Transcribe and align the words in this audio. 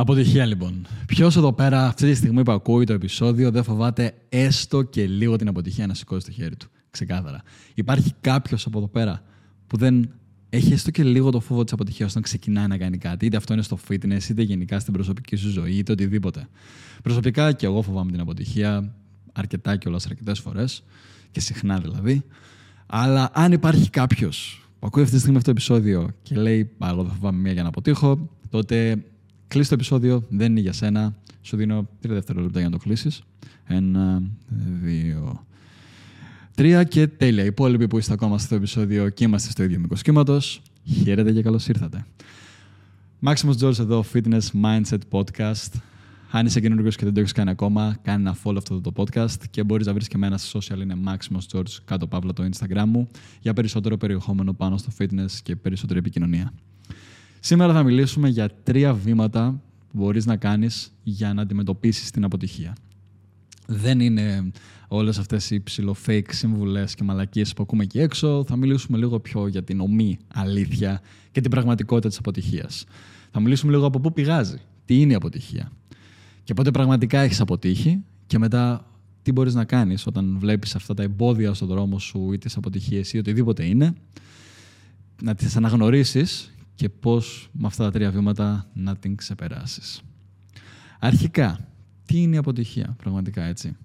Αποτυχία 0.00 0.44
λοιπόν. 0.44 0.86
Ποιος 1.06 1.36
εδώ 1.36 1.52
πέρα, 1.52 1.86
αυτή 1.86 2.06
τη 2.06 2.14
στιγμή 2.14 2.42
που 2.42 2.52
ακούει 2.52 2.84
το 2.84 2.92
επεισόδιο, 2.92 3.50
δεν 3.50 3.62
φοβάται 3.62 4.14
έστω 4.28 4.82
και 4.82 5.06
λίγο 5.06 5.36
την 5.36 5.48
αποτυχία 5.48 5.86
να 5.86 5.94
σηκώσει 5.94 6.26
το 6.26 6.32
χέρι 6.32 6.56
του; 6.56 6.68
Ξεκάθαρα. 6.90 7.42
Υπάρχει 7.74 8.12
κάποιος 8.20 8.66
από 8.66 8.78
εδώ 8.78 8.88
πέρα 8.88 9.22
που 9.66 9.76
δεν 9.76 10.10
έχει 10.48 10.72
έστω 10.72 10.90
και 10.90 11.02
λίγο 11.02 11.30
το 11.30 11.40
φόβο 11.40 11.64
της 11.64 11.72
αποτυχίας 11.72 12.10
όταν 12.10 12.22
ξεκινάει 12.22 12.66
να 12.66 12.78
κάνει 12.78 12.98
κάτι. 12.98 13.26
Είτε 13.26 13.36
αυτό 13.36 13.52
είναι 13.52 13.62
στο 13.62 13.78
fitness, 13.88 14.28
είτε 14.30 14.42
γενικά 14.42 14.78
στην 14.78 14.92
προσωπική 14.92 15.36
σου 15.36 15.50
ζωή, 15.50 15.72
είτε 15.72 15.92
οτιδήποτε; 15.92 16.48
Προσωπικά 17.02 17.52
και 17.52 17.66
εγώ 17.66 17.82
φοβάμαι 17.82 18.10
την 18.10 18.20
αποτυχία 18.20 18.94
αρκετά 19.32 19.76
κιόλας 19.76 20.06
αρκετές 20.06 20.38
φορές 20.38 20.82
και 21.30 21.40
συχνά 21.40 21.78
δηλαδή. 21.78 22.22
Αλλά 22.86 23.30
αν 23.32 23.52
υπάρχει 23.52 23.90
κάποιος 23.90 24.68
που 24.78 24.86
ακούει 24.86 25.02
αυτή 25.02 25.14
τη 25.14 25.20
στιγμή 25.20 25.38
αυτό 25.38 25.52
το 25.52 25.58
επεισόδιο 25.58 26.10
και 26.22 26.34
λέει 26.36 26.70
εγώ 26.84 27.02
δεν 27.02 27.12
φοβάμαι 27.12 27.38
μία 27.38 27.52
για 27.52 27.62
να 27.62 27.68
αποτύχω, 27.68 28.28
τότε 28.50 29.04
κλείσει 29.50 29.68
το 29.68 29.74
επεισόδιο, 29.74 30.26
δεν 30.28 30.50
είναι 30.50 30.60
για 30.60 30.72
σένα. 30.72 31.14
Σου 31.42 31.56
δίνω 31.56 31.88
τρία 32.00 32.14
δευτερόλεπτα 32.14 32.58
για 32.60 32.68
να 32.68 32.78
το 32.78 32.82
κλείσεις. 32.84 33.22
Ένα, 33.64 34.22
δύο, 34.82 35.44
τρία 36.54 36.84
και 36.84 37.06
τέλεια. 37.06 37.42
Οι 37.42 37.46
υπόλοιποι 37.46 37.86
που 37.88 37.98
είστε 37.98 38.12
ακόμα 38.12 38.38
στο 38.38 38.54
επεισόδιο 38.54 39.08
και 39.08 39.24
είμαστε 39.24 39.50
στο 39.50 39.62
ίδιο 39.62 39.78
μήκος 39.78 40.02
κύματος, 40.02 40.62
χαίρετε 40.84 41.32
και 41.32 41.42
καλώς 41.42 41.68
ήρθατε. 41.68 42.06
Maximus 43.24 43.56
George 43.60 43.78
εδώ, 43.78 44.04
Fitness 44.12 44.62
Mindset 44.62 44.98
Podcast. 45.10 45.80
Αν 46.30 46.46
είσαι 46.46 46.60
καινούργιος 46.60 46.96
και 46.96 47.04
δεν 47.04 47.14
το 47.14 47.20
έχεις 47.20 47.32
κάνει 47.32 47.50
ακόμα, 47.50 47.98
κάνει 48.02 48.22
ένα 48.22 48.36
follow 48.44 48.56
αυτό 48.56 48.80
το 48.80 48.92
podcast 48.96 49.44
και 49.50 49.62
μπορείς 49.64 49.86
να 49.86 49.92
βρεις 49.92 50.08
και 50.08 50.16
εμένα 50.16 50.38
στα 50.38 50.60
social. 50.60 50.80
Είναι 50.80 50.96
Maximus 51.06 51.56
George, 51.56 51.78
κάτω 51.84 52.06
παύλα 52.06 52.32
το 52.32 52.48
Instagram 52.52 52.84
μου, 52.86 53.08
για 53.40 53.52
περισσότερο 53.52 53.96
περιεχόμενο 53.96 54.52
πάνω 54.52 54.76
στο 54.76 54.92
fitness 54.98 55.30
και 55.42 55.56
περισσότερη 55.56 55.98
επικοινωνία. 55.98 56.52
Σήμερα 57.40 57.72
θα 57.72 57.82
μιλήσουμε 57.82 58.28
για 58.28 58.50
τρία 58.62 58.94
βήματα 58.94 59.60
που 59.90 59.98
μπορείς 59.98 60.26
να 60.26 60.36
κάνεις 60.36 60.92
για 61.02 61.34
να 61.34 61.42
αντιμετωπίσεις 61.42 62.10
την 62.10 62.24
αποτυχία. 62.24 62.76
Δεν 63.66 64.00
είναι 64.00 64.50
όλες 64.88 65.18
αυτές 65.18 65.50
οι 65.50 65.62
ψηλοφake 65.70 66.30
συμβουλές 66.30 66.94
και 66.94 67.04
μαλακίες 67.04 67.52
που 67.52 67.62
ακούμε 67.62 67.82
εκεί 67.82 68.00
έξω. 68.00 68.44
Θα 68.46 68.56
μιλήσουμε 68.56 68.98
λίγο 68.98 69.20
πιο 69.20 69.46
για 69.46 69.62
την 69.62 69.80
ομή 69.80 70.18
αλήθεια 70.34 71.00
και 71.32 71.40
την 71.40 71.50
πραγματικότητα 71.50 72.08
της 72.08 72.18
αποτυχίας. 72.18 72.84
Θα 73.30 73.40
μιλήσουμε 73.40 73.72
λίγο 73.72 73.86
από 73.86 74.00
πού 74.00 74.12
πηγάζει, 74.12 74.58
τι 74.84 75.00
είναι 75.00 75.12
η 75.12 75.14
αποτυχία 75.14 75.72
και 76.50 76.56
πότε 76.56 76.70
πραγματικά 76.70 77.20
έχεις 77.20 77.40
αποτύχει 77.40 78.04
και 78.26 78.38
μετά 78.38 78.86
τι 79.22 79.32
μπορείς 79.32 79.54
να 79.54 79.64
κάνεις 79.64 80.06
όταν 80.06 80.36
βλέπεις 80.38 80.74
αυτά 80.74 80.94
τα 80.94 81.02
εμπόδια 81.02 81.54
στον 81.54 81.68
δρόμο 81.68 81.98
σου 81.98 82.32
ή 82.32 82.38
τις 82.38 82.56
αποτυχίες 82.56 83.12
ή 83.12 83.18
οτιδήποτε 83.18 83.64
είναι, 83.64 83.94
να 85.22 85.34
τις 85.34 85.56
αναγνωρίσεις 85.56 86.52
και 86.80 86.88
πώς 86.88 87.48
με 87.52 87.66
αυτά 87.66 87.84
τα 87.84 87.90
τρία 87.90 88.10
βήματα 88.10 88.66
να 88.72 88.96
την 88.96 89.16
ξεπεράσεις. 89.16 90.00
Αρχικά, 90.98 91.68
τι 92.06 92.22
είναι 92.22 92.34
η 92.34 92.38
αποτυχία 92.38 92.94
πραγματικά 92.98 93.42
έτσι; 93.42 93.76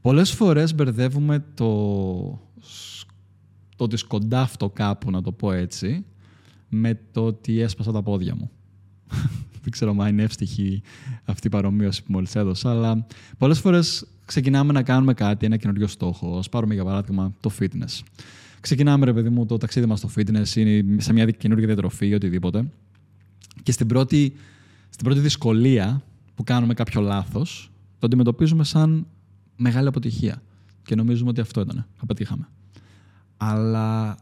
Πολλές 0.00 0.32
φορές 0.32 0.74
μπερδεύουμε 0.74 1.44
το, 1.54 1.74
το 3.76 3.84
ότι 3.84 3.96
σκοντάφτω 3.96 4.70
κάπου, 4.70 5.10
να 5.10 5.22
το 5.22 5.32
πω 5.32 5.52
έτσι, 5.52 6.04
με 6.68 7.00
το 7.12 7.24
ότι 7.24 7.60
έσπασα 7.60 7.92
τα 7.92 8.02
πόδια 8.02 8.34
μου. 8.34 8.50
Δεν 9.62 9.70
ξέρω 9.70 9.96
αν 9.98 10.08
είναι 10.08 10.22
εύστοιχη 10.22 10.82
αυτή 11.24 11.46
η 11.46 11.50
παρομοίωση 11.50 12.02
που 12.02 12.12
μόλις 12.12 12.34
έδωσα, 12.34 12.70
αλλά 12.70 13.06
πολλές 13.38 13.58
φορές 13.60 14.06
ξεκινάμε 14.24 14.72
να 14.72 14.82
κάνουμε 14.82 15.14
κάτι, 15.14 15.46
ένα 15.46 15.56
καινούριο 15.56 15.86
στόχο. 15.86 16.38
Α 16.38 16.48
πάρουμε 16.50 16.74
για 16.74 16.84
παράδειγμα 16.84 17.34
το 17.40 17.50
fitness. 17.60 18.00
Ξεκινάμε, 18.62 19.04
ρε 19.04 19.12
παιδί 19.12 19.28
μου, 19.28 19.46
το 19.46 19.56
ταξίδι 19.56 19.86
μας 19.86 19.98
στο 19.98 20.10
fitness 20.16 20.56
ή 20.56 21.00
σε 21.00 21.12
μια 21.12 21.30
καινούργια 21.30 21.66
διατροφή 21.66 22.06
ή 22.06 22.14
οτιδήποτε. 22.14 22.68
Και 23.62 23.72
στην 23.72 23.86
πρώτη, 23.86 24.34
στην 24.88 25.04
πρώτη 25.04 25.20
δυσκολία 25.20 26.02
που 26.34 26.44
κάνουμε 26.44 26.74
κάποιο 26.74 27.00
λάθος, 27.00 27.70
το 27.98 28.06
αντιμετωπίζουμε 28.06 28.64
σαν 28.64 29.06
μεγάλη 29.56 29.88
αποτυχία. 29.88 30.42
Και 30.82 30.94
νομίζουμε 30.94 31.30
ότι 31.30 31.40
αυτό 31.40 31.60
ήταν. 31.60 31.86
Απετύχαμε. 31.96 32.48
Αλλά 33.36 34.16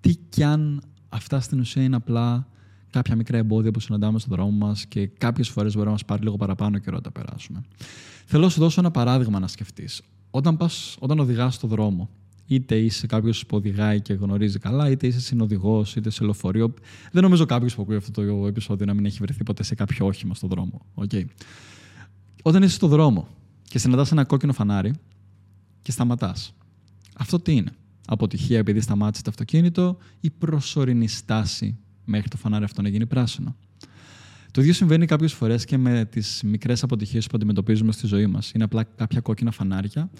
τι 0.00 0.14
κι 0.28 0.42
αν 0.42 0.82
αυτά 1.08 1.40
στην 1.40 1.60
ουσία 1.60 1.82
είναι 1.82 1.96
απλά 1.96 2.48
κάποια 2.90 3.16
μικρά 3.16 3.36
εμπόδια 3.36 3.70
που 3.70 3.80
συναντάμε 3.80 4.18
στον 4.18 4.36
δρόμο 4.36 4.66
μας 4.66 4.86
και 4.86 5.06
κάποιες 5.06 5.48
φορές 5.48 5.74
μπορεί 5.74 5.86
να 5.86 5.92
μας 5.92 6.04
πάρει 6.04 6.22
λίγο 6.22 6.36
παραπάνω 6.36 6.78
καιρό 6.78 6.96
να 6.96 7.02
τα 7.02 7.10
περάσουμε. 7.10 7.62
Θέλω 8.24 8.42
να 8.42 8.50
σου 8.50 8.60
δώσω 8.60 8.80
ένα 8.80 8.90
παράδειγμα 8.90 9.38
να 9.38 9.48
σκεφτείς. 9.48 10.02
Όταν, 10.30 10.58
όταν 10.98 11.18
οδηγάς 11.18 11.54
στον 11.54 11.70
δρόμο, 11.70 12.10
είτε 12.46 12.78
είσαι 12.78 13.06
κάποιος 13.06 13.46
που 13.46 13.56
οδηγάει 13.56 14.00
και 14.00 14.14
γνωρίζει 14.14 14.58
καλά, 14.58 14.90
είτε 14.90 15.06
είσαι 15.06 15.20
συνοδηγός, 15.20 15.96
είτε 15.96 16.10
σε 16.10 16.24
λεωφορείο. 16.24 16.74
Δεν 17.12 17.22
νομίζω 17.22 17.44
κάποιος 17.44 17.74
που 17.74 17.82
ακούει 17.82 17.96
αυτό 17.96 18.10
το 18.10 18.46
επεισόδιο 18.46 18.86
να 18.86 18.94
μην 18.94 19.04
έχει 19.04 19.18
βρεθεί 19.20 19.42
ποτέ 19.42 19.62
σε 19.62 19.74
κάποιο 19.74 20.06
όχημα 20.06 20.34
στον 20.34 20.48
δρόμο. 20.48 20.86
Okay. 20.94 21.24
Όταν 22.42 22.62
είσαι 22.62 22.74
στον 22.74 22.88
δρόμο 22.88 23.28
και 23.62 23.78
συναντάς 23.78 24.12
ένα 24.12 24.24
κόκκινο 24.24 24.52
φανάρι 24.52 24.92
και 25.82 25.90
σταματάς. 25.92 26.54
Αυτό 27.16 27.40
τι 27.40 27.52
είναι; 27.52 27.72
Αποτυχία 28.06 28.58
επειδή 28.58 28.80
σταμάτησε 28.80 29.22
το 29.22 29.30
αυτοκίνητο 29.30 29.98
ή 30.20 30.30
προσωρινή 30.30 31.08
στάση 31.08 31.78
μέχρι 32.04 32.28
το 32.28 32.36
φανάρι 32.36 32.64
αυτό 32.64 32.82
να 32.82 32.88
γίνει 32.88 33.06
πράσινο; 33.06 33.56
Το 34.50 34.60
ίδιο 34.60 34.72
συμβαίνει 34.72 35.06
κάποιες 35.06 35.32
φορές 35.32 35.64
και 35.64 35.78
με 35.78 36.04
τις 36.04 36.42
μικρές 36.44 36.82
αποτυχίες 36.82 37.26
που 37.26 37.32
αντιμετωπίζουμε 37.36 37.92
στη 37.92 38.06
ζωή 38.06 38.26
μας. 38.26 38.50
Είναι 38.50 38.64
απλά 38.64 38.84
κάποια 38.84 39.20
κόκκινα 39.20 39.50
φανάρια 39.50 40.10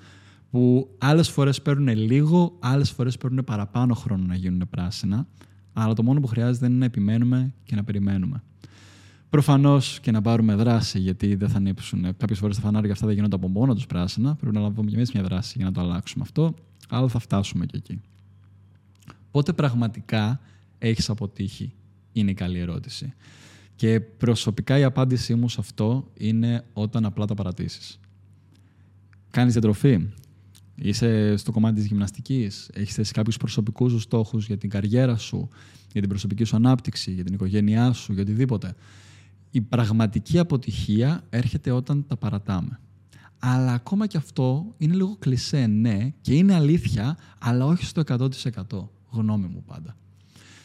που 0.57 0.95
άλλες 0.99 1.29
φορές 1.29 1.63
παίρνουν 1.63 1.97
λίγο, 1.97 2.57
άλλες 2.61 2.91
φορές 2.91 3.17
παίρνουν 3.17 3.45
παραπάνω 3.45 3.95
χρόνο 3.95 4.25
να 4.25 4.35
γίνουν 4.35 4.67
πράσινα. 4.71 5.27
Αλλά 5.73 5.95
το 5.95 6.03
μόνο 6.03 6.21
που 6.21 6.27
χρειάζεται 6.27 6.67
είναι 6.67 6.77
να 6.77 6.85
επιμένουμε 6.85 7.55
και 7.65 7.75
να 7.75 7.85
περιμένουμε. 7.85 8.43
Προφανώς 9.31 10.01
και 10.01 10.11
να 10.11 10.23
πάρουμε 10.23 10.55
δράση, 10.55 10.99
γιατί 10.99 11.35
δεν 11.35 11.49
θα 11.49 11.57
ανήψουν. 11.57 12.17
Κάποιες 12.17 12.39
φορές 12.39 12.57
τα 12.57 12.63
φανάρια 12.63 12.93
αυτά 12.93 13.07
δεν 13.07 13.15
γίνονται 13.15 13.37
από 13.37 13.49
μόνο 13.49 13.75
τους 13.75 13.87
πράσινα. 13.87 14.35
Πρέπει 14.35 14.55
να 14.55 14.61
λάβουμε 14.61 14.91
και 14.91 14.97
εμείς 14.97 15.13
μια 15.13 15.23
δράση 15.23 15.55
για 15.57 15.67
να 15.67 15.73
το 15.73 15.81
αλλάξουμε 15.81 16.25
αυτό. 16.27 16.55
Αλλά 16.89 17.09
θα 17.09 17.19
φτάσουμε 17.19 17.67
και 17.67 17.77
εκεί. 17.77 18.01
Πότε 19.31 19.53
πραγματικά 19.53 20.41
έχεις 20.79 21.11
αποτύχει, 21.11 21.73
είναι 22.13 22.31
η 22.31 22.35
καλή 22.35 22.59
ερώτηση. 22.59 23.15
Και 23.75 24.01
προσωπικά 24.01 24.79
η 24.79 24.85
απάντησή 24.85 25.35
μου 25.35 25.49
σε 25.49 25.57
αυτό 25.61 26.11
είναι 26.19 26.65
όταν 26.73 27.05
απλά 27.05 27.25
τα 27.25 27.35
παρατήσεις. 27.35 28.01
Κάνεις 29.31 29.53
διατροφή, 29.53 30.09
είσαι 30.77 31.37
στο 31.37 31.53
κομμάτι 31.53 31.75
της 31.77 31.87
γυμναστικής, 31.87 32.71
έχεις 32.75 32.95
θέσει 32.95 33.13
κάποιους 33.13 33.37
προσωπικούς 33.37 33.93
σου 33.93 33.99
στόχους 33.99 34.47
για 34.47 34.57
την 34.57 34.71
καριέρα 34.71 35.17
σου, 35.17 35.49
για 35.93 36.01
την 36.01 36.09
προσωπική 36.09 36.45
σου 36.45 36.57
ανάπτυξη, 36.57 37.13
για 37.13 37.25
την 37.25 37.35
οικογένειά 37.35 37.93
σου, 37.93 38.13
για 38.13 38.23
οτιδήποτε. 38.23 38.75
Η 39.51 39.61
πραγματική 39.61 40.39
αποτυχία 40.39 41.25
έρχεται 41.31 41.71
όταν 41.71 42.07
τα 42.07 42.17
παρατάμε. 42.17 42.81
Αλλά 43.39 43.73
ακόμα 43.73 44.07
και 44.07 44.17
αυτό 44.17 44.75
είναι 44.79 44.95
λίγο 44.95 45.17
κλισέ, 45.19 45.67
ναι, 45.67 46.13
και 46.21 46.35
είναι 46.35 46.55
αλήθεια, 46.55 47.17
αλλά 47.39 47.67
όχι 47.67 47.85
στο 47.85 48.03
100%. 48.07 48.29
Γνώμη 49.11 49.47
μου 49.47 49.63
πάντα. 49.67 49.97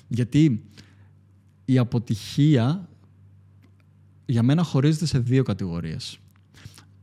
Γιατί 0.08 0.64
η 1.66 1.78
αποτυχία 1.78 2.90
για 4.26 4.44
μένα 4.44 4.64
χωρίζεται 4.64 5.06
σε 5.06 5.20
δύο 5.20 5.44
κατηγορίες. 5.44 6.20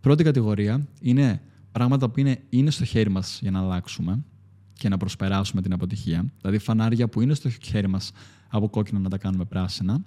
Πρώτη 0.00 0.24
κατηγορία 0.24 0.86
είναι 1.00 1.42
πράγματα 1.78 2.10
που 2.10 2.20
είναι, 2.20 2.42
είναι 2.48 2.70
στο 2.70 2.84
χέρι 2.84 3.10
μας 3.10 3.38
για 3.42 3.50
να 3.50 3.60
αλλάξουμε 3.60 4.24
και 4.72 4.88
να 4.88 4.96
προσπεράσουμε 4.96 5.62
την 5.62 5.72
αποτυχία. 5.72 6.32
Δηλαδή 6.40 6.58
φανάρια 6.58 7.08
που 7.08 7.20
είναι 7.20 7.34
στο 7.34 7.48
χέρι 7.50 7.88
μας 7.88 8.12
από 8.48 8.68
κόκκινα 8.68 8.98
να 8.98 9.08
τα 9.08 9.18
κάνουμε 9.18 9.44
πράσινα. 9.44 10.04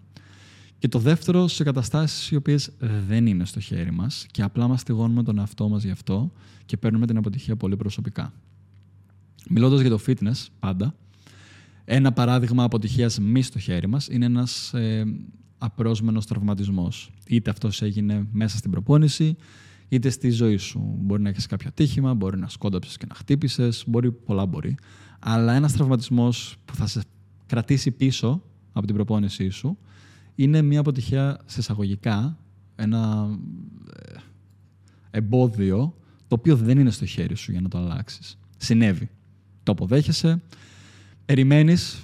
Και 0.78 0.88
το 0.88 1.00
δεύτερο 1.00 1.48
σε 1.48 1.64
καταστάσεις 1.64 2.32
οι 2.32 2.36
οποίες 2.36 2.72
δεν 3.08 3.26
είναι 3.26 3.46
στο 3.46 3.60
χέρι 3.60 3.92
μας 3.92 4.26
και 4.32 4.42
απλά 4.42 4.68
μας 4.68 4.82
στιγώνουμε 4.82 5.24
τον 5.24 5.38
εαυτό 5.38 5.70
μας 5.70 5.84
γι' 5.84 5.92
αυτό 5.92 6.32
και 6.66 6.78
παίρνουμε 6.78 7.08
την 7.08 7.18
αποτυχία 7.18 7.56
πολύ 7.56 7.76
προσωπικά. 7.76 8.34
Μιλώντας 9.50 9.82
για 9.82 9.90
το 9.90 10.00
fitness 10.08 10.48
πάντα, 10.60 10.96
ένα 11.86 12.12
παράδειγμα 12.12 12.64
αποτυχίας 12.64 13.20
μη 13.20 13.42
στο 13.42 13.60
χέρι 13.60 13.88
μας 13.88 14.08
είναι 14.08 14.26
ένας 14.26 14.74
ε, 14.74 15.04
απρόσμενος 15.58 16.26
τραυματισμός. 16.26 17.12
Είτε 17.28 17.50
αυτός 17.50 17.82
έγινε 17.82 18.28
μέσα 18.32 18.58
στην 18.58 18.72
προπόνηση, 18.72 19.36
είτε 19.92 20.10
στη 20.10 20.30
ζωή 20.30 20.58
σου. 20.58 20.96
Μπορεί 21.00 21.22
να 21.22 21.30
έχεις 21.30 21.46
κάποιο 21.46 21.68
ατύχημα, 21.70 22.14
μπορεί 22.14 22.38
να 22.38 22.48
σκόνταψες 22.48 22.98
και 22.98 23.06
να 23.10 23.16
χτύπησες, 23.16 23.84
μπορεί, 23.88 24.12
πολλά 24.12 24.46
μπορεί. 24.46 24.76
Αλλά 25.20 25.54
ένας 25.54 25.74
τραυματισμός 25.74 26.56
που 26.66 26.76
θα 26.76 26.88
σε 26.88 27.02
κρατήσει 27.46 27.92
πίσω 27.92 28.44
από 28.74 28.86
την 28.86 28.96
προπόνησή 28.96 29.50
σου 29.50 29.78
είναι 30.36 30.62
μια 30.62 30.80
αποτυχία 30.80 31.40
σε 31.46 31.60
εισαγωγικά, 31.60 32.38
ένα 32.76 33.30
ε, 33.96 34.20
εμπόδιο 35.12 35.96
το 36.28 36.36
οποίο 36.36 36.56
δεν 36.56 36.78
είναι 36.78 36.90
στο 36.90 37.06
χέρι 37.06 37.36
σου 37.36 37.52
για 37.52 37.62
να 37.62 37.70
το 37.70 37.78
αλλάξεις. 37.78 38.38
Συνέβη. 38.58 39.10
Το 39.64 39.72
αποδέχεσαι, 39.72 40.42
Περιμένεις, 41.26 42.04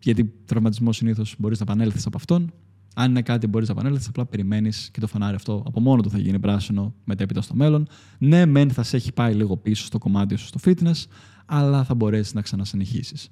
γιατί 0.00 0.32
τραυματισμός 0.44 0.96
συνήθως 0.96 1.34
μπορείς 1.38 1.58
να 1.58 1.64
επανέλθεις 1.68 2.06
από 2.06 2.16
αυτόν. 2.16 2.52
Αν 2.94 3.10
είναι 3.10 3.22
κάτι 3.22 3.46
μπορείς 3.46 3.68
να 3.68 3.74
επανέλθεις, 3.74 4.08
απλά 4.08 4.26
περιμένεις 4.26 4.90
και 4.92 5.00
το 5.00 5.06
φανάρι 5.06 5.34
αυτό 5.34 5.62
από 5.66 5.80
μόνο 5.80 6.02
του 6.02 6.10
θα 6.10 6.18
γίνει 6.18 6.38
πράσινο 6.38 6.94
μετέπειτα 7.04 7.40
στο 7.40 7.54
μέλλον. 7.54 7.88
Ναι, 8.18 8.46
μεν 8.46 8.70
θα 8.70 8.82
σε 8.82 8.96
έχει 8.96 9.12
πάει 9.12 9.34
λίγο 9.34 9.56
πίσω 9.56 9.84
στο 9.84 9.98
κομμάτι 9.98 10.36
σου 10.36 10.46
στο 10.46 10.58
fitness, 10.64 11.04
αλλά 11.46 11.84
θα 11.84 11.94
μπορέσεις 11.94 12.34
να 12.34 12.40
ξανασυνεχίσεις. 12.42 13.30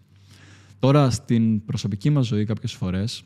Τώρα, 0.79 1.11
στην 1.11 1.65
προσωπική 1.65 2.11
μας 2.11 2.27
ζωή, 2.27 2.45
κάποιες 2.45 2.73
φορές 2.73 3.25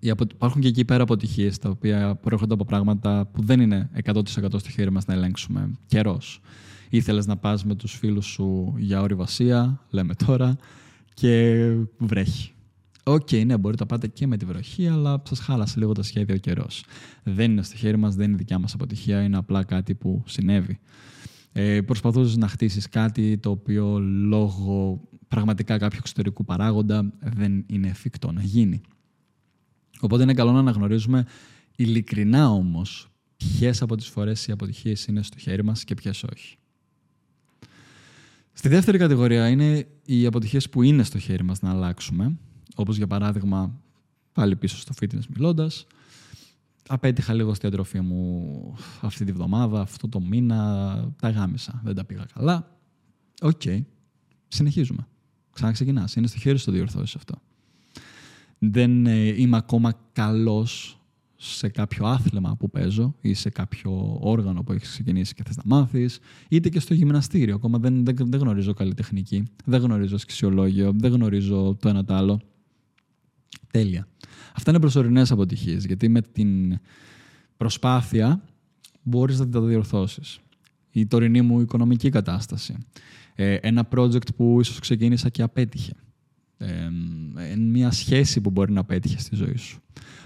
υπάρχουν 0.00 0.60
και 0.60 0.68
εκεί 0.68 0.84
πέρα 0.84 1.02
αποτυχίες 1.02 1.58
τα 1.58 1.68
οποία 1.68 2.14
προέρχονται 2.14 2.54
από 2.54 2.64
πράγματα 2.64 3.26
που 3.32 3.42
δεν 3.42 3.60
είναι 3.60 3.90
100% 4.04 4.22
στο 4.58 4.70
χέρι 4.70 4.90
μας 4.90 5.06
να 5.06 5.14
ελέγξουμε. 5.14 5.70
Καιρός. 5.86 6.40
Ήθελες 6.88 7.26
να 7.26 7.36
πας 7.36 7.64
με 7.64 7.74
τους 7.74 7.92
φίλους 7.94 8.26
σου 8.26 8.74
για 8.78 9.00
ορειβασία, 9.00 9.80
λέμε 9.90 10.14
τώρα, 10.14 10.56
και 11.14 11.56
βρέχει. 11.98 12.52
Ok, 13.04 13.28
okay, 13.30 13.46
ναι, 13.46 13.58
μπορείτε 13.58 13.82
να 13.82 13.88
πάτε 13.88 14.06
και 14.06 14.26
με 14.26 14.36
τη 14.36 14.44
βροχή, 14.44 14.88
αλλά 14.88 15.22
σας 15.26 15.38
χάλασε 15.38 15.78
λίγο 15.78 15.92
το 15.92 16.02
σχέδιο 16.02 16.34
ο 16.34 16.38
καιρός. 16.38 16.84
Δεν 17.22 17.50
είναι 17.50 17.62
στο 17.62 17.76
χέρι 17.76 17.96
μας, 17.96 18.14
δεν 18.14 18.28
είναι 18.28 18.36
δικιά 18.36 18.58
μας 18.58 18.74
αποτυχία, 18.74 19.22
είναι 19.22 19.36
απλά 19.36 19.64
κάτι 19.64 19.94
που 19.94 20.22
συνέβη. 20.26 20.78
Ε, 21.52 21.80
Προσπαθούσες 21.80 22.36
να 22.36 22.48
χτίσεις 22.48 22.88
κάτι 22.88 23.38
το 23.38 23.50
οποίο 23.50 23.98
λόγω 24.00 25.00
πραγματικά 25.28 25.78
κάποιου 25.78 25.98
εξωτερικού 26.00 26.44
παράγοντα 26.44 27.12
δεν 27.20 27.64
είναι 27.66 27.88
εφικτό 27.88 28.32
να 28.32 28.42
γίνει. 28.42 28.80
Οπότε 30.00 30.22
είναι 30.22 30.34
καλό 30.34 30.52
να 30.52 30.58
αναγνωρίζουμε 30.58 31.26
ειλικρινά 31.76 32.50
όμως 32.50 33.10
ποιες 33.36 33.82
από 33.82 33.96
τις 33.96 34.06
φορές 34.06 34.46
οι 34.46 34.52
αποτυχίες 34.52 35.06
είναι 35.06 35.22
στο 35.22 35.38
χέρι 35.38 35.64
μας 35.64 35.84
και 35.84 35.94
ποιες 35.94 36.24
όχι. 36.32 36.56
Στη 38.52 38.68
δεύτερη 38.68 38.98
κατηγορία 38.98 39.48
είναι 39.48 39.86
οι 40.04 40.26
αποτυχίες 40.26 40.68
που 40.68 40.82
είναι 40.82 41.02
στο 41.02 41.18
χέρι 41.18 41.44
μας 41.44 41.60
να 41.60 41.70
αλλάξουμε, 41.70 42.38
όπως 42.80 42.96
για 42.96 43.06
παράδειγμα, 43.06 43.80
πάλι 44.32 44.56
πίσω 44.56 44.76
στο 44.76 44.92
fitness 45.00 45.26
μιλώντας, 45.34 45.86
απέτυχα 46.88 47.34
λίγο 47.34 47.54
στη 47.54 47.66
διατροφή 47.66 48.00
μου 48.00 48.74
αυτή 49.00 49.24
τη 49.24 49.32
βδομάδα, 49.32 49.80
αυτό 49.80 50.08
το 50.08 50.20
μήνα, 50.20 51.12
τα 51.20 51.30
γάμησα, 51.30 51.80
δεν 51.84 51.94
τα 51.94 52.04
πήγα 52.04 52.26
καλά. 52.34 52.78
Ok, 53.42 53.60
okay. 53.64 53.80
συνεχίζουμε. 54.48 55.06
Ξαναξεκινάς, 55.52 56.14
είναι 56.14 56.26
στο 56.26 56.38
χέρι 56.38 56.58
σου 56.58 56.64
το 56.64 56.72
διορθώσεις 56.72 57.14
αυτό. 57.14 57.34
Δεν 58.58 59.06
ε, 59.06 59.40
είμαι 59.40 59.56
ακόμα 59.56 59.94
καλός 60.12 61.00
σε 61.36 61.68
κάποιο 61.68 62.06
άθλημα 62.06 62.56
που 62.56 62.70
παίζω 62.70 63.14
ή 63.20 63.34
σε 63.34 63.50
κάποιο 63.50 64.18
όργανο 64.20 64.62
που 64.62 64.72
έχεις 64.72 64.88
ξεκινήσει 64.88 65.34
και 65.34 65.42
θες 65.42 65.56
να 65.56 65.62
μάθεις, 65.66 66.18
είτε 66.48 66.68
και 66.68 66.80
στο 66.80 66.94
γυμναστήριο. 66.94 67.54
Ακόμα 67.54 67.78
δεν, 67.78 68.04
δεν, 68.04 68.16
δεν 68.18 68.40
γνωρίζω 68.40 68.72
καλή 68.72 68.94
τεχνική, 68.94 69.44
δεν 69.64 69.80
γνωρίζω 69.80 70.18
σκησιολόγιο, 70.18 70.92
δεν 70.94 71.12
γνωρίζω 71.12 71.76
το 71.80 71.88
ένα 71.88 72.04
το 72.04 72.14
άλλο. 72.14 72.40
Τέλεια. 73.70 74.08
Αυτά 74.54 74.70
είναι 74.70 74.80
προσωρινές 74.80 75.30
αποτυχίες, 75.30 75.84
γιατί 75.84 76.08
με 76.08 76.20
την 76.20 76.78
προσπάθεια 77.56 78.42
μπορείς 79.02 79.38
να 79.38 79.48
τα 79.48 79.60
διορθώσεις. 79.60 80.40
Η 80.90 81.06
τωρινή 81.06 81.42
μου 81.42 81.60
οικονομική 81.60 82.10
κατάσταση. 82.10 82.76
Ε, 83.34 83.54
ένα 83.54 83.88
project 83.94 84.34
που 84.36 84.60
ίσως 84.60 84.78
ξεκίνησα 84.78 85.28
και 85.28 85.42
απέτυχε. 85.42 85.92
Ε, 86.56 86.88
μια 87.58 87.90
σχέση 87.90 88.40
που 88.40 88.50
μπορεί 88.50 88.72
να 88.72 88.84
πέτυχε 88.84 89.18
στη 89.18 89.36
ζωή 89.36 89.56
σου. 89.56 89.80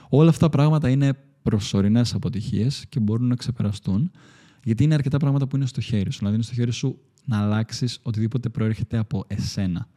Όλα 0.08 0.28
αυτά 0.28 0.46
τα 0.46 0.56
πράγματα 0.56 0.88
είναι 0.88 1.14
προσωρινές 1.42 2.14
αποτυχίες 2.14 2.84
και 2.88 3.00
μπορούν 3.00 3.26
να 3.26 3.34
ξεπεραστούν, 3.34 4.10
γιατί 4.64 4.84
είναι 4.84 4.94
αρκετά 4.94 5.16
πράγματα 5.16 5.46
που 5.46 5.56
είναι 5.56 5.66
στο 5.66 5.80
χέρι 5.80 6.10
σου. 6.10 6.18
Δηλαδή, 6.18 6.34
είναι 6.34 6.44
στο 6.44 6.54
χέρι 6.54 6.72
σου 6.72 6.98
να 7.24 7.38
αλλάξεις 7.42 7.98
οτιδήποτε 8.02 8.48
προέρχεται 8.48 8.98
από 8.98 9.24
εσένα. 9.26 9.88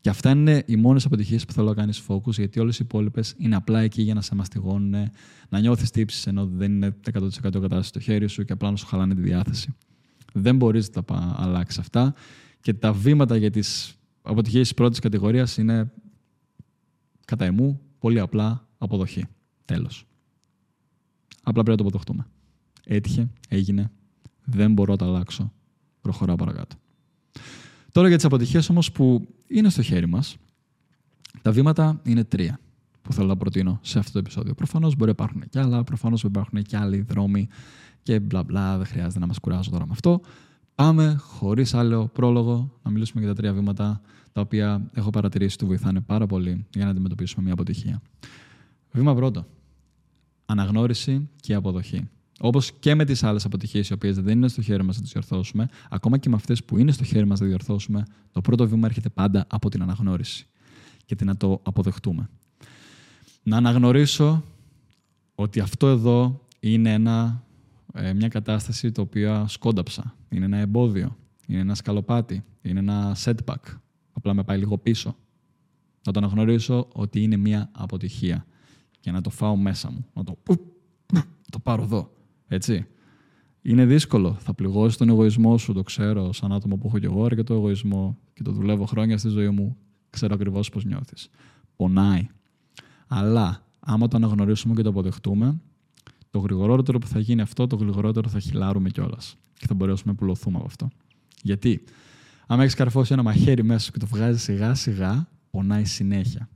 Και 0.00 0.08
αυτά 0.08 0.30
είναι 0.30 0.62
οι 0.66 0.76
μόνες 0.76 1.04
αποτυχίες 1.04 1.44
που 1.44 1.52
θέλω 1.52 1.68
να 1.68 1.74
κάνεις 1.74 2.02
focus, 2.08 2.32
γιατί 2.32 2.60
όλες 2.60 2.78
οι 2.78 2.80
υπόλοιπες 2.84 3.34
είναι 3.38 3.56
απλά 3.56 3.80
εκεί 3.80 4.02
για 4.02 4.14
να 4.14 4.20
σε 4.20 4.34
μαστιγώνουν, 4.34 5.10
να 5.48 5.60
νιώθεις 5.60 5.90
τύψεις 5.90 6.26
ενώ 6.26 6.46
δεν 6.46 6.72
είναι 6.72 6.96
100% 7.12 7.30
κατάσταση 7.40 7.88
στο 7.88 8.00
χέρι 8.00 8.26
σου 8.26 8.44
και 8.44 8.52
απλά 8.52 8.70
να 8.70 8.76
σου 8.76 8.86
χαλάνε 8.86 9.14
τη 9.14 9.20
διάθεση. 9.20 9.74
Δεν 10.32 10.56
μπορείς 10.56 10.90
να 10.94 11.04
τα 11.04 11.34
αλλάξεις 11.38 11.78
αυτά. 11.78 12.14
Και 12.60 12.74
τα 12.74 12.92
βήματα 12.92 13.36
για 13.36 13.50
τις 13.50 13.94
αποτυχίες 14.22 14.62
της 14.62 14.74
πρώτης 14.74 14.98
κατηγορίας 14.98 15.56
είναι 15.56 15.92
κατά 17.24 17.44
εμού 17.44 17.80
πολύ 17.98 18.20
απλά 18.20 18.66
αποδοχή. 18.78 19.24
Τέλος. 19.64 20.06
Απλά 21.42 21.62
πρέπει 21.62 21.70
να 21.70 21.76
το 21.76 21.82
αποδεχτούμε. 21.82 22.26
Έτυχε, 22.84 23.28
έγινε, 23.48 23.90
δεν 24.44 24.72
μπορώ 24.72 24.92
να 24.92 24.98
το 24.98 25.04
αλλάξω. 25.04 25.52
Προχωράω 26.00 26.36
παρακάτω. 26.36 26.76
Τώρα 27.92 28.08
για 28.08 28.16
τις 28.16 28.26
αποτυχίες 28.26 28.68
όμως 28.68 28.92
που 28.92 29.28
είναι 29.46 29.68
στο 29.68 29.82
χέρι 29.82 30.06
μας, 30.06 30.36
τα 31.42 31.52
βήματα 31.52 32.00
είναι 32.02 32.24
τρία 32.24 32.60
που 33.02 33.12
θέλω 33.12 33.26
να 33.26 33.36
προτείνω 33.36 33.78
σε 33.82 33.98
αυτό 33.98 34.12
το 34.12 34.18
επεισόδιο. 34.18 34.54
Προφανώς 34.54 34.96
μπορεί 34.96 35.04
να 35.04 35.24
υπάρχουν 35.24 35.48
και 35.48 35.58
άλλα, 35.58 35.84
προφανώς 35.84 36.22
μπορεί 36.22 36.34
να 36.34 36.40
υπάρχουν 36.40 36.62
και 36.62 36.76
άλλοι 36.76 37.00
δρόμοι 37.00 37.48
και 38.02 38.20
μπλα 38.20 38.42
μπλα, 38.42 38.76
δεν 38.76 38.86
χρειάζεται 38.86 39.18
να 39.18 39.26
μας 39.26 39.38
κουράζω 39.38 39.70
τώρα 39.70 39.86
με 39.86 39.92
αυτό. 39.92 40.20
Πάμε 40.74 41.16
χωρίς 41.20 41.74
άλλο 41.74 42.06
πρόλογο 42.06 42.78
να 42.82 42.90
μιλήσουμε 42.90 43.20
για 43.24 43.34
τα 43.34 43.40
τρία 43.40 43.52
βήματα 43.52 44.00
τα 44.32 44.40
οποία 44.40 44.90
έχω 44.94 45.10
παρατηρήσει 45.10 45.54
ότι 45.54 45.66
βοηθάνε 45.66 46.00
πάρα 46.00 46.26
πολύ 46.26 46.66
για 46.74 46.84
να 46.84 46.90
αντιμετωπίσουμε 46.90 47.42
μια 47.42 47.52
αποτυχία. 47.52 48.02
Βήμα 48.90 49.14
πρώτο 49.14 49.46
αναγνώριση 50.46 51.28
και 51.40 51.54
αποδοχή. 51.54 52.08
Όπως 52.42 52.72
και 52.72 52.94
με 52.94 53.04
τις 53.04 53.22
άλλες 53.22 53.44
αποτυχίες, 53.44 53.88
οι 53.88 53.92
οποίες 53.92 54.16
δεν 54.16 54.36
είναι 54.36 54.48
στο 54.48 54.62
χέρι 54.62 54.82
μας 54.82 54.96
να 54.96 55.02
τις 55.02 55.12
διορθώσουμε, 55.12 55.68
ακόμα 55.90 56.18
και 56.18 56.28
με 56.28 56.34
αυτές 56.34 56.64
που 56.64 56.78
είναι 56.78 56.92
στο 56.92 57.04
χέρι 57.04 57.26
μας 57.26 57.40
να 57.40 57.46
διορθώσουμε, 57.46 58.04
το 58.32 58.40
πρώτο 58.40 58.68
βήμα 58.68 58.86
έρχεται 58.86 59.08
πάντα 59.08 59.46
από 59.48 59.68
την 59.68 59.82
αναγνώριση 59.82 60.46
και 61.04 61.14
την 61.14 61.26
να 61.26 61.36
το 61.36 61.60
αποδεχτούμε. 61.62 62.28
Να 63.42 63.56
αναγνωρίσω 63.56 64.44
ότι 65.34 65.60
αυτό 65.60 65.86
εδώ 65.88 66.46
είναι 66.60 66.92
ένα, 66.92 67.44
ε, 67.94 68.12
μια 68.12 68.28
κατάσταση 68.28 68.92
το 68.92 69.00
οποίο 69.00 69.44
σκόνταψα. 69.48 70.14
Είναι 70.28 70.44
ένα 70.44 70.56
εμπόδιο, 70.56 71.16
είναι 71.46 71.60
ένα 71.60 71.74
σκαλοπάτι, 71.74 72.44
είναι 72.62 72.78
ένα 72.78 73.16
setback. 73.24 73.78
Απλά 74.12 74.34
με 74.34 74.44
πάει 74.44 74.58
λίγο 74.58 74.78
πίσω. 74.78 75.16
Να 76.06 76.12
το 76.12 76.18
αναγνωρίσω 76.18 76.88
ότι 76.92 77.22
είναι 77.22 77.36
μια 77.36 77.70
αποτυχία 77.72 78.46
και 79.00 79.10
να 79.10 79.20
το 79.20 79.30
φάω 79.30 79.56
μέσα 79.56 79.90
μου. 79.90 80.06
Να 80.12 80.24
το, 80.24 80.38
το 81.50 81.58
πάρω 81.58 81.82
εδώ. 81.82 82.10
Έτσι. 82.52 82.86
Είναι 83.62 83.86
δύσκολο. 83.86 84.36
Θα 84.40 84.54
πληγώσεις 84.54 84.96
τον 84.96 85.08
εγωισμό 85.08 85.58
σου, 85.58 85.72
το 85.72 85.82
ξέρω, 85.82 86.32
σαν 86.32 86.52
άτομο 86.52 86.76
που 86.76 86.86
έχω 86.86 86.98
και 86.98 87.06
εγώ 87.06 87.28
και 87.28 87.42
το 87.42 87.54
εγωισμό 87.54 88.18
και 88.32 88.42
το 88.42 88.52
δουλεύω 88.52 88.86
χρόνια 88.86 89.18
στη 89.18 89.28
ζωή 89.28 89.48
μου. 89.48 89.76
Ξέρω 90.10 90.34
ακριβώς 90.34 90.68
πώς 90.68 90.84
νιώθεις. 90.84 91.28
Πονάει. 91.76 92.26
Αλλά 93.06 93.66
άμα 93.80 94.08
το 94.08 94.16
αναγνωρίσουμε 94.16 94.74
και 94.74 94.82
το 94.82 94.88
αποδεχτούμε, 94.88 95.60
το 96.30 96.38
γρηγορότερο 96.38 96.98
που 96.98 97.06
θα 97.06 97.18
γίνει 97.18 97.40
αυτό, 97.40 97.66
το 97.66 97.76
γρηγορότερο 97.76 98.28
θα 98.28 98.38
χιλάρουμε 98.38 98.88
κιόλας. 98.88 99.36
Και 99.54 99.66
θα 99.66 99.74
μπορέσουμε 99.74 100.12
να 100.12 100.18
επουλωθούμε 100.18 100.56
από 100.56 100.66
αυτό. 100.66 100.88
Γιατί, 101.42 101.84
άμα 102.46 102.62
έχεις 102.62 102.74
καρφώσει 102.74 103.12
ένα 103.12 103.22
μαχαίρι 103.22 103.62
μέσα 103.62 103.90
και 103.90 103.98
το 103.98 104.06
βγάζεις 104.06 104.42
σιγά 104.42 104.74
σιγά, 104.74 105.28
πονάει 105.50 105.84
συνέχεια. 105.84 106.48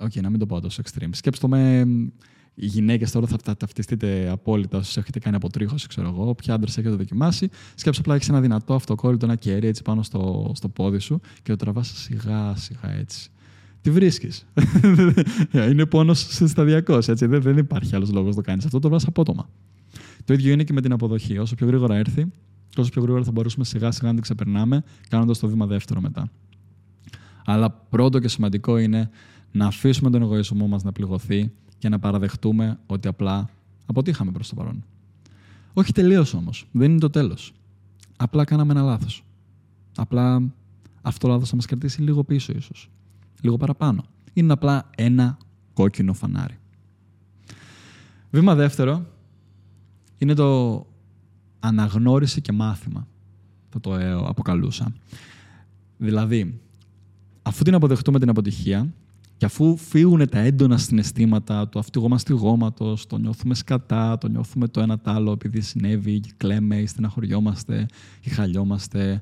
Ok, 0.00 0.12
okay, 0.14 0.20
να 0.20 0.30
μην 0.30 0.38
το 0.38 0.46
πω 0.46 0.60
τόσο 0.60 0.82
extreme. 0.84 1.10
Σκέψτε 1.10 1.48
με 1.48 1.86
οι 2.60 2.66
γυναίκες 2.66 3.10
τώρα 3.10 3.26
θα 3.26 3.56
ταυτιστείτε 3.56 4.28
απόλυτα 4.30 4.78
όσοι 4.78 4.98
έχετε 4.98 5.18
κάνει 5.18 5.36
αποτρίχωση, 5.36 5.88
ξέρω 5.88 6.08
εγώ. 6.08 6.28
Όποιοι 6.28 6.54
άντρες 6.54 6.78
έχετε 6.78 6.94
δοκιμάσει. 6.94 7.48
Σκέψτε 7.74 8.02
απλά 8.02 8.14
έχεις 8.14 8.28
ένα 8.28 8.40
δυνατό 8.40 8.74
αυτοκόλλητο, 8.74 9.26
ένα 9.26 9.34
κερί 9.34 9.66
έτσι 9.66 9.82
πάνω 9.82 10.02
στο, 10.02 10.52
στο 10.54 10.68
πόδι 10.68 10.98
σου 10.98 11.20
και 11.42 11.50
το 11.50 11.56
τραβάς 11.56 11.92
σιγά 11.94 12.54
σιγά 12.56 12.92
έτσι. 12.98 13.30
Τι 13.80 13.90
βρίσκεις. 13.90 14.46
είναι 15.70 15.86
πόνος 15.86 16.20
σταδιακός. 16.44 17.06
Δεν, 17.06 17.42
δεν 17.42 17.56
υπάρχει 17.56 17.94
άλλος 17.94 18.12
λόγος 18.12 18.28
να 18.28 18.42
το 18.42 18.48
κάνεις 18.48 18.64
αυτό. 18.64 18.78
Το 18.78 18.88
βρει 18.88 18.98
απότομα. 19.06 19.48
Το 20.24 20.32
ίδιο 20.32 20.52
είναι 20.52 20.64
και 20.64 20.72
με 20.72 20.80
την 20.80 20.92
αποδοχή. 20.92 21.38
Όσο 21.38 21.54
πιο 21.54 21.66
γρήγορα 21.66 21.96
έρθει, 21.96 22.26
τόσο 22.74 22.90
πιο 22.90 23.02
γρήγορα 23.02 23.24
θα 23.24 23.30
μπορούσαμε 23.30 23.64
σιγά 23.64 23.90
σιγά 23.90 24.06
να 24.08 24.12
την 24.12 24.22
ξεπερνάμε, 24.22 24.82
κάνοντας 25.08 25.38
το 25.38 25.48
βήμα 25.48 25.66
δεύτερο 25.66 26.00
μετά. 26.00 26.30
Αλλά 27.44 27.70
πρώτο 27.70 28.18
και 28.18 28.28
σημαντικό 28.28 28.78
είναι 28.78 29.10
να 29.52 29.66
αφήσουμε 29.66 30.10
τον 30.10 30.22
εγωισμό 30.22 30.66
μας 30.66 30.82
να 30.82 30.92
πληγωθεί 30.92 31.50
και 31.80 31.88
να 31.88 31.98
παραδεχτούμε 31.98 32.78
ότι 32.86 33.08
απλά 33.08 33.48
αποτύχαμε 33.86 34.32
προς 34.32 34.48
το 34.48 34.54
παρόν. 34.54 34.84
Όχι 35.72 35.92
τελείως 35.92 36.34
όμως. 36.34 36.66
Δεν 36.72 36.90
είναι 36.90 37.00
το 37.00 37.10
τέλος. 37.10 37.52
Απλά 38.16 38.44
κάναμε 38.44 38.72
ένα 38.72 38.82
λάθος. 38.82 39.24
Απλά 39.96 40.42
αυτό 41.02 41.26
το 41.26 41.32
λάθος 41.32 41.48
θα 41.48 41.56
μας 41.56 41.66
κρατήσει 41.66 42.02
λίγο 42.02 42.24
πίσω 42.24 42.52
ίσως. 42.56 42.90
Λίγο 43.40 43.56
παραπάνω. 43.56 44.04
Είναι 44.32 44.52
απλά 44.52 44.90
ένα 44.96 45.38
κόκκινο 45.72 46.12
φανάρι. 46.12 46.58
Βήμα 48.30 48.54
δεύτερο 48.54 49.06
είναι 50.18 50.34
το 50.34 50.86
αναγνώριση 51.60 52.40
και 52.40 52.52
μάθημα. 52.52 53.06
Θα 53.68 53.80
το 53.80 53.94
ε, 53.94 54.10
αποκαλούσα. 54.10 54.92
Δηλαδή, 55.96 56.60
αφού 57.42 57.64
την 57.64 57.74
αποδεχτούμε 57.74 58.18
την 58.18 58.28
αποτυχία, 58.28 58.92
και 59.40 59.46
αφού 59.46 59.76
φύγουν 59.76 60.28
τα 60.28 60.38
έντονα 60.38 60.78
συναισθήματα 60.78 61.68
του 61.68 61.78
αυτηγόμαστηγώματο, 61.78 62.96
το 63.06 63.16
νιώθουμε 63.16 63.54
σκατά, 63.54 64.18
το 64.18 64.28
νιώθουμε 64.28 64.68
το 64.68 64.80
ένα 64.80 64.98
τ' 64.98 65.08
άλλο 65.08 65.32
επειδή 65.32 65.60
συνέβη, 65.60 66.20
και 66.20 66.32
κλαίμε, 66.36 66.76
ή 66.76 66.86
στεναχωριόμαστε, 66.86 67.86
ή 68.20 68.30
χαλιόμαστε, 68.30 69.18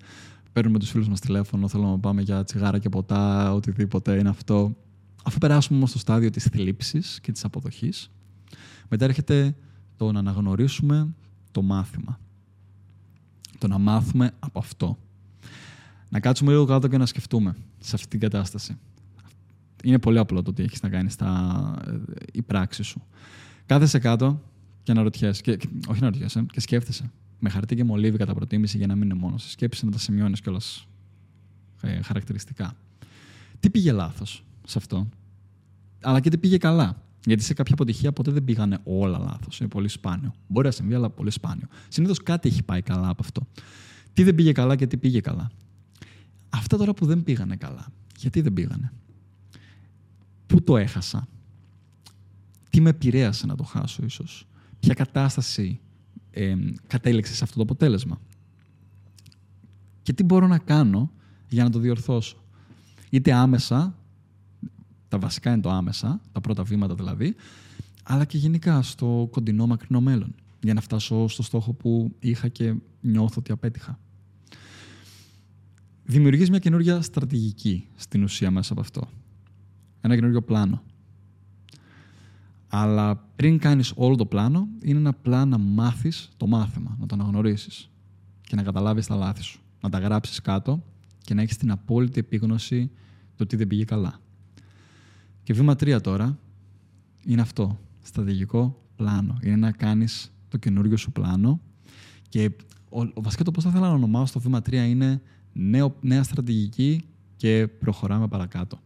παίρνουμε 0.53 0.79
τους 0.79 0.91
φίλους 0.91 1.09
μας 1.09 1.21
τηλέφωνο, 1.21 1.69
θέλουμε 1.69 1.91
να 1.91 1.99
πάμε 1.99 2.23
για 2.23 2.45
τσιγάρα 2.45 2.79
και 2.79 2.89
ποτά, 2.89 3.53
οτιδήποτε 3.53 4.19
είναι 4.19 4.29
αυτό. 4.29 4.77
Αφού 5.25 5.39
περάσουμε 5.39 5.79
όμως 5.79 5.91
στο 5.91 5.99
στάδιο 5.99 6.31
της 6.31 6.45
θλίψης 6.45 7.21
και 7.21 7.33
της 7.33 7.45
αποδοχής, 7.45 8.11
μετά 8.89 9.05
έρχεται 9.05 9.57
το 9.97 10.13
να 10.13 10.19
αναγνωρίσουμε 10.19 11.15
το 11.51 11.63
μάθημα. 11.63 12.21
Το 13.59 13.69
να 13.69 13.79
μάθουμε 13.79 14.31
από 14.39 14.59
αυτό. 14.59 14.99
Να 16.09 16.21
κάτσουμε 16.21 16.51
λίγο 16.51 16.65
κάτω 16.65 16.89
και 16.89 16.99
να 16.99 17.07
σκεφτούμε 17.07 17.57
σε 17.79 17.95
αυτή 17.95 18.09
την 18.09 18.21
κατάσταση 18.21 18.77
είναι 19.85 19.99
πολύ 19.99 20.19
απλό 20.19 20.43
το 20.43 20.53
τι 20.53 20.63
έχεις 20.63 20.83
να 20.83 20.89
κάνεις 20.89 21.13
στα, 21.13 21.75
η 22.33 22.43
πράξη 22.43 22.83
σου. 22.83 23.03
Κάθεσαι 23.67 23.99
κάτω 23.99 24.41
και 24.83 24.91
αναρωτιέσαι. 24.91 25.43
Και, 25.43 25.57
και, 25.57 25.69
όχι 25.89 25.99
αναρωτιέσαι, 25.99 26.47
και 26.53 26.61
σκέφτεσαι. 26.61 27.11
Με 27.39 27.49
χαρτί 27.49 27.75
και 27.75 27.85
μολύβι 27.85 28.17
κατά 28.19 28.35
προτίμηση 28.35 28.77
για 28.77 28.87
να 28.87 28.95
μην 28.95 29.11
είναι 29.11 29.19
μόνος 29.19 29.43
σε 29.43 29.51
σκέψη 29.51 29.85
να 29.85 29.91
τα 29.91 29.99
σημειώνεις 29.99 30.41
κιόλας 30.41 30.87
ε, 31.83 32.03
χαρακτηριστικά. 32.03 32.77
Τι 33.61 33.71
πήγε 33.71 33.93
λάθος 33.93 34.45
σε 34.65 34.79
αυτό, 34.79 35.09
αλλά 36.03 36.21
και 36.21 36.31
τι 36.31 36.39
πήγε 36.39 36.57
καλά; 36.57 37.03
Γιατί 37.27 37.43
σε 37.43 37.55
κάποια 37.55 37.75
αποτυχία 37.75 38.13
ποτέ 38.13 38.31
δεν 38.31 38.45
πήγανε 38.45 38.79
όλα 38.85 39.19
λάθος. 39.19 39.61
Είναι 39.61 39.69
πολύ 39.69 39.89
σπάνιο. 39.89 40.35
Μπορεί 40.47 40.67
να 40.67 40.73
συμβεί, 40.73 40.95
αλλά 40.95 41.11
πολύ 41.11 41.31
σπάνιο. 41.31 41.67
Συνήθως 41.89 42.23
κάτι 42.23 42.49
έχει 42.49 42.63
πάει 42.63 42.83
καλά 42.83 43.09
από 43.09 43.23
αυτό. 43.23 43.47
Τι 44.13 44.23
δεν 44.23 44.35
πήγε 44.35 44.53
καλά 44.53 44.77
και 44.77 44.87
τι 44.87 44.97
πήγε 44.97 45.21
καλά; 45.21 45.51
Αυτά 46.49 46.77
τώρα 46.77 46.95
που 46.95 47.07
δεν 47.07 47.23
πήγανε 47.23 47.57
καλά. 47.57 47.87
Γιατί 48.17 48.41
δεν 48.41 48.53
πήγανε; 48.53 48.93
Πού 50.49 50.63
το 50.63 50.77
έχασα; 50.77 51.29
Τι 52.71 52.81
με 52.81 52.91
επηρέασε 52.91 53.47
να 53.47 53.55
το 53.55 53.63
χάσω 53.63 54.05
ίσως; 54.05 54.49
Ποια 54.81 54.95
κατάσταση 54.95 55.81
ε, 56.31 56.55
κατέληξε 56.87 57.35
σε 57.35 57.45
αυτό 57.45 57.57
το 57.57 57.63
αποτέλεσμα; 57.63 58.21
Και 60.03 60.13
τι 60.13 60.23
μπορώ 60.23 60.47
να 60.47 60.59
κάνω 60.59 61.13
για 61.49 61.65
να 61.65 61.71
το 61.71 61.79
διορθώσω; 61.79 62.43
Είτε 63.11 63.33
άμεσα, 63.33 63.99
τα 65.09 65.19
βασικά 65.19 65.53
είναι 65.53 65.61
το 65.61 65.71
άμεσα, 65.71 66.21
τα 66.33 66.41
πρώτα 66.41 66.63
βήματα 66.63 66.95
δηλαδή, 66.95 67.35
αλλά 68.03 68.25
και 68.25 68.39
γενικά 68.39 68.83
στο 68.83 69.29
κοντινό 69.31 69.67
μακρινό 69.67 70.01
μέλλον, 70.01 70.35
για 70.61 70.75
να 70.75 70.81
φτάσω 70.81 71.29
στο 71.29 71.43
στόχο 71.43 71.73
που 71.73 72.15
είχα 72.19 72.49
και 72.49 72.75
νιώθω 73.01 73.35
ότι 73.39 73.53
απέτυχα. 73.53 73.99
Δημιουργείς 76.05 76.51
μια 76.51 76.59
καινούργια 76.59 77.01
στρατηγική 77.03 77.89
στην 77.95 78.23
ουσία 78.23 78.51
μέσα 78.51 78.73
από 78.73 78.81
αυτό. 78.81 79.09
Ένα 80.01 80.15
καινούργιο 80.15 80.43
πλάνο. 80.43 80.83
Αλλά 82.69 83.17
πριν 83.37 83.59
κάνεις 83.59 83.93
όλο 83.97 84.17
το 84.17 84.27
πλάνο, 84.27 84.69
είναι 84.83 84.99
ένα 84.99 85.13
πλάνο 85.13 85.57
να 85.57 85.59
μάθεις 85.59 86.29
το 86.37 86.47
μάθημα, 86.47 86.97
να 87.01 87.07
το 87.07 87.15
αναγνωρίσεις 87.15 87.91
και 88.41 88.57
να 88.57 88.63
καταλάβεις 88.63 89.07
τα 89.07 89.15
λάθη 89.15 89.43
σου. 89.43 89.61
Να 89.81 89.89
τα 89.89 89.99
γράψεις 89.99 90.41
κάτω 90.41 90.83
και 91.23 91.35
να 91.35 91.43
έχεις 91.43 91.57
την 91.57 91.71
απόλυτη 91.71 92.21
επίγνωση 92.21 92.91
το 93.37 93.47
τι 93.47 93.57
δεν 93.57 93.67
πήγε 93.67 93.85
καλά. 93.85 94.21
Και 95.43 95.53
βήμα 95.53 95.77
τρία 95.77 96.01
τώρα 96.01 96.39
είναι 97.25 97.41
αυτό. 97.41 97.79
Στρατηγικό 98.03 98.83
πλάνο. 98.97 99.39
Είναι 99.43 99.57
να 99.57 99.71
κάνεις 99.71 100.33
το 100.49 100.57
καινούργιο 100.57 100.97
σου 100.97 101.13
πλάνο 101.13 101.61
και 102.29 102.51
ο, 102.89 103.01
ο 103.01 103.23
βασικά 103.23 103.45
το 103.45 103.51
πώς 103.51 103.65
θα 103.65 103.71
ήθελα 103.71 103.89
να 103.89 103.95
ονομάσω 103.95 104.33
το 104.33 104.41
βήμα 104.41 104.59
3 104.59 104.73
είναι 104.73 105.23
νέο, 105.53 105.97
νέα 106.01 106.23
στρατηγική 106.23 107.05
και 107.37 107.69
προχωράμε 107.69 108.29
παρακάτω. 108.29 108.81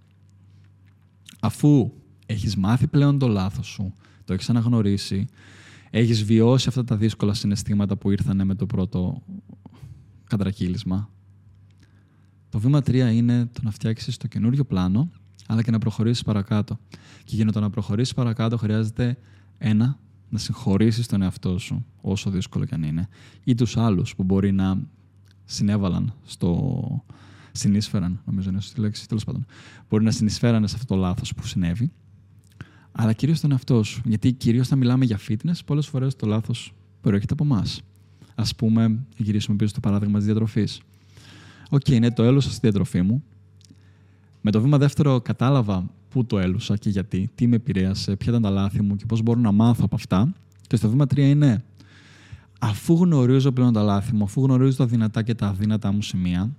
Αφού 1.44 1.92
έχεις 2.26 2.56
μάθει 2.56 2.86
πλέον 2.86 3.18
το 3.18 3.28
λάθος 3.28 3.66
σου, 3.66 3.92
το 4.24 4.32
έχεις 4.32 4.50
αναγνωρίσει, 4.50 5.26
έχεις 5.90 6.24
βιώσει 6.24 6.68
αυτά 6.68 6.84
τα 6.84 6.96
δύσκολα 6.96 7.34
συναισθήματα 7.34 7.96
που 7.96 8.10
ήρθαν 8.10 8.46
με 8.46 8.54
το 8.54 8.66
πρώτο 8.66 9.22
κατρακύλισμα, 10.24 11.10
το 12.48 12.58
βήμα 12.58 12.78
3 12.78 13.10
είναι 13.12 13.46
το 13.52 13.60
να 13.62 13.70
φτιάξεις 13.70 14.16
το 14.16 14.26
καινούριο 14.26 14.64
πλάνο, 14.64 15.10
αλλά 15.46 15.62
και 15.62 15.70
να 15.70 15.78
προχωρήσεις 15.78 16.22
παρακάτω. 16.22 16.78
Και 17.24 17.36
για 17.36 17.44
να 17.44 17.52
το 17.52 17.60
να 17.60 17.70
προχωρήσεις 17.70 18.14
παρακάτω 18.14 18.56
χρειάζεται 18.56 19.18
ένα, 19.58 19.98
να 20.28 20.38
συγχωρήσεις 20.38 21.06
τον 21.06 21.22
εαυτό 21.22 21.58
σου, 21.58 21.84
όσο 22.00 22.30
δύσκολο 22.30 22.64
κι 22.64 22.74
αν 22.74 22.82
είναι, 22.82 23.08
ή 23.44 23.54
τους 23.54 23.76
άλλους 23.76 24.14
που 24.14 24.22
μπορεί 24.22 24.52
να 24.52 24.80
συνέβαλαν 25.44 26.14
στο. 26.24 27.04
Συνείσφεραν, 27.52 28.20
νομίζω 28.24 28.50
είναι 28.50 28.60
σωστή 28.60 28.80
λέξη, 28.80 29.08
τέλος 29.08 29.24
πάντων. 29.24 29.44
Μπορεί 29.88 30.04
να 30.04 30.10
συνεισφέρανε 30.10 30.66
σε 30.66 30.74
αυτό 30.74 30.94
το 30.94 31.00
λάθος 31.00 31.34
που 31.34 31.46
συνέβη. 31.46 31.90
Αλλά 32.92 33.12
κυρίως 33.12 33.40
τον 33.40 33.50
εαυτό 33.50 33.82
σου. 33.82 34.02
Γιατί 34.04 34.32
κυρίως 34.32 34.66
όταν 34.66 34.78
μιλάμε 34.78 35.04
για 35.04 35.18
fitness, 35.28 35.54
πολλές 35.66 35.86
φορές 35.86 36.16
το 36.16 36.26
λάθος 36.26 36.72
προέρχεται 37.00 37.32
από 37.32 37.44
εμάς. 37.44 37.82
Α 38.34 38.44
πούμε, 38.56 38.98
γυρίσουμε 39.16 39.56
πίσω 39.56 39.70
στο 39.70 39.80
παράδειγμα 39.80 40.16
της 40.16 40.26
διατροφής. 40.26 40.80
Ok, 41.70 41.80
okay, 41.80 41.92
είναι 41.92 42.10
το 42.10 42.22
έλουσα 42.22 42.50
στη 42.50 42.58
διατροφή 42.62 43.02
μου. 43.02 43.22
Με 44.40 44.50
το 44.50 44.60
βήμα 44.60 44.78
δεύτερο 44.78 45.20
κατάλαβα 45.20 45.90
πού 46.08 46.24
το 46.24 46.38
έλουσα 46.38 46.76
και 46.76 46.90
γιατί, 46.90 47.30
τι 47.34 47.46
με 47.46 47.56
επηρέασε, 47.56 48.16
ποια 48.16 48.30
ήταν 48.30 48.42
τα 48.42 48.50
λάθη 48.50 48.82
μου 48.82 48.96
και 48.96 49.06
πώς 49.06 49.22
μπορώ 49.22 49.40
να 49.40 49.52
μάθω 49.52 49.80
από 49.84 49.94
αυτά. 49.94 50.32
Και 50.66 50.76
στο 50.76 50.88
βήμα 50.88 51.06
τρία 51.06 51.28
είναι 51.28 51.64
αφού 52.58 52.94
γνωρίζω 52.94 53.52
πλέον 53.52 53.72
τα 53.72 53.82
λάθη 53.82 54.14
μου, 54.14 54.24
αφού 54.24 54.44
γνωρίζω 54.44 54.76
τα 54.76 54.86
δυνατά 54.86 55.22
και 55.22 55.34
τα 55.34 55.46
αδύνατά 55.46 55.92
μου 55.92 56.02
σημεία, 56.02 56.50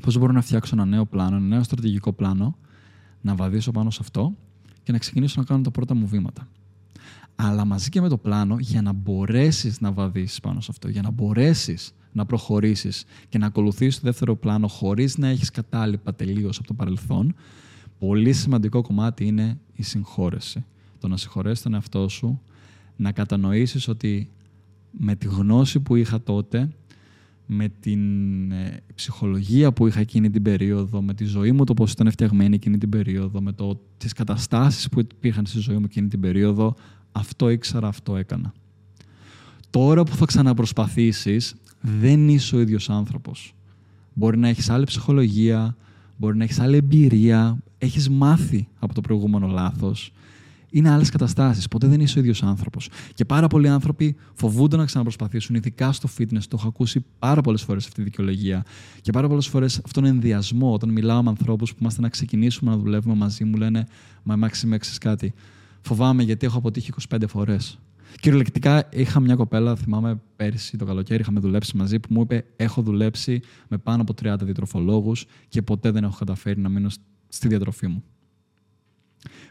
πώς 0.00 0.18
μπορώ 0.18 0.32
να 0.32 0.40
φτιάξω 0.40 0.74
ένα 0.74 0.84
νέο 0.84 1.06
πλάνο, 1.06 1.36
ένα 1.36 1.46
νέο 1.46 1.62
στρατηγικό 1.62 2.12
πλάνο, 2.12 2.56
να 3.20 3.34
βαδίσω 3.34 3.70
πάνω 3.70 3.90
σε 3.90 3.98
αυτό 4.02 4.34
και 4.82 4.92
να 4.92 4.98
ξεκινήσω 4.98 5.40
να 5.40 5.46
κάνω 5.46 5.62
τα 5.62 5.70
πρώτα 5.70 5.94
μου 5.94 6.06
βήματα. 6.06 6.48
Αλλά 7.36 7.64
μαζί 7.64 7.88
και 7.88 8.00
με 8.00 8.08
το 8.08 8.16
πλάνο, 8.16 8.56
για 8.58 8.82
να 8.82 8.92
μπορέσεις 8.92 9.80
να 9.80 9.92
βαδίσεις 9.92 10.40
πάνω 10.40 10.60
σε 10.60 10.68
αυτό, 10.70 10.88
για 10.88 11.02
να 11.02 11.10
μπορέσεις 11.10 11.94
να 12.12 12.26
προχωρήσεις 12.26 13.04
και 13.28 13.38
να 13.38 13.46
ακολουθήσεις 13.46 14.00
το 14.00 14.06
δεύτερο 14.06 14.36
πλάνο 14.36 14.68
χωρίς 14.68 15.18
να 15.18 15.28
έχεις 15.28 15.50
κατάλοιπα 15.50 16.14
τελείως 16.14 16.58
από 16.58 16.66
το 16.66 16.74
παρελθόν, 16.74 17.34
πολύ 17.98 18.32
σημαντικό 18.32 18.82
κομμάτι 18.82 19.26
είναι 19.26 19.58
η 19.72 19.82
συγχώρεση. 19.82 20.64
Το 20.98 21.08
να 21.08 21.16
συγχωρέσεις 21.16 21.62
τον 21.62 21.74
εαυτό 21.74 22.08
σου, 22.08 22.40
να 22.96 23.12
κατανοήσεις 23.12 23.88
ότι 23.88 24.30
με 24.90 25.14
τη 25.14 25.26
γνώση 25.26 25.80
που 25.80 25.96
είχα 25.96 26.22
τότε, 26.22 26.68
με 27.52 27.68
την 27.80 28.52
ε, 28.52 28.80
ψυχολογία 28.94 29.72
που 29.72 29.86
είχα 29.86 30.00
εκείνη 30.00 30.30
την 30.30 30.42
περίοδο, 30.42 31.02
με 31.02 31.14
τη 31.14 31.24
ζωή 31.24 31.52
μου 31.52 31.64
το 31.64 31.74
πώς 31.74 31.92
ήταν 31.92 32.10
φτιαγμένη 32.10 32.54
εκείνη 32.54 32.78
την 32.78 32.88
περίοδο, 32.88 33.40
με 33.40 33.52
το, 33.52 33.80
τις 33.96 34.12
καταστάσεις 34.12 34.88
που 34.88 35.00
υπήρχαν 35.00 35.46
στη 35.46 35.58
ζωή 35.58 35.76
μου 35.76 35.84
εκείνη 35.84 36.08
την 36.08 36.20
περίοδο, 36.20 36.74
αυτό 37.12 37.48
ήξερα, 37.48 37.88
αυτό 37.88 38.16
έκανα. 38.16 38.52
Τώρα 39.70 40.02
που 40.04 40.16
θα 40.16 40.24
ξαναπροσπαθήσεις, 40.24 41.54
δεν 41.80 42.28
είσαι 42.28 42.56
ο 42.56 42.60
ίδιος 42.60 42.90
άνθρωπος. 42.90 43.54
Μπορεί 44.12 44.38
να 44.38 44.48
έχεις 44.48 44.70
άλλη 44.70 44.84
ψυχολογία, 44.84 45.76
μπορεί 46.16 46.36
να 46.36 46.44
έχεις 46.44 46.60
άλλη 46.60 46.76
εμπειρία, 46.76 47.58
έχεις 47.78 48.08
μάθει 48.08 48.68
από 48.78 48.94
το 48.94 49.00
προηγούμενο 49.00 49.46
λάθος 49.46 50.12
είναι 50.70 50.90
άλλες 50.90 51.10
καταστάσεις. 51.10 51.68
Ποτέ 51.68 51.86
δεν 51.86 52.00
είσαι 52.00 52.18
ο 52.18 52.20
ίδιος 52.20 52.42
άνθρωπος. 52.42 52.88
Και 53.14 53.24
πάρα 53.24 53.46
πολλοί 53.46 53.68
άνθρωποι 53.68 54.16
φοβούνται 54.34 54.76
να 54.76 54.84
ξαναπροσπαθήσουν, 54.84 55.54
ειδικά 55.54 55.92
στο 55.92 56.08
fitness. 56.18 56.42
Το 56.48 56.56
έχω 56.58 56.68
ακούσει 56.68 57.04
πάρα 57.18 57.40
πολλές 57.40 57.62
φορές 57.62 57.84
αυτή 57.84 57.96
τη 57.96 58.02
δικαιολογία. 58.02 58.64
Και 59.00 59.12
πάρα 59.12 59.28
πολλές 59.28 59.46
φορές 59.46 59.80
αυτόν 59.84 60.02
τον 60.02 60.12
ενδιασμό, 60.12 60.72
όταν 60.72 60.88
μιλάω 60.88 61.22
με 61.22 61.28
ανθρώπους 61.28 61.70
που 61.70 61.78
είμαστε 61.80 62.00
να 62.00 62.08
ξεκινήσουμε 62.08 62.70
να 62.70 62.76
δουλεύουμε 62.76 63.14
μαζί, 63.14 63.44
μου 63.44 63.56
λένε 63.56 63.86
Μα 64.22 64.36
Μάξι, 64.36 64.66
με 64.66 64.78
κάτι. 65.00 65.34
Φοβάμαι 65.80 66.22
γιατί 66.22 66.46
έχω 66.46 66.58
αποτύχει 66.58 66.92
25 67.08 67.22
φορές. 67.28 67.78
Κυριολεκτικά 68.20 68.88
είχα 68.92 69.20
μια 69.20 69.34
κοπέλα, 69.34 69.76
θυμάμαι 69.76 70.20
πέρσι 70.36 70.76
το 70.76 70.84
καλοκαίρι, 70.84 71.20
είχαμε 71.20 71.40
δουλέψει 71.40 71.76
μαζί, 71.76 72.00
που 72.00 72.08
μου 72.10 72.20
είπε: 72.20 72.44
Έχω 72.56 72.82
δουλέψει 72.82 73.40
με 73.68 73.78
πάνω 73.78 74.02
από 74.02 74.14
30 74.22 74.36
διατροφολόγους 74.42 75.26
και 75.48 75.62
ποτέ 75.62 75.90
δεν 75.90 76.04
έχω 76.04 76.16
καταφέρει 76.18 76.60
να 76.60 76.68
μείνω 76.68 76.88
στη 77.28 77.48
διατροφή 77.48 77.86
μου. 77.86 78.04